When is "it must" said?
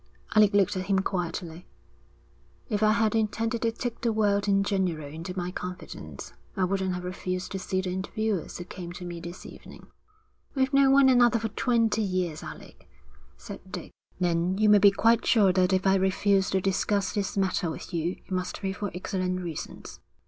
18.25-18.59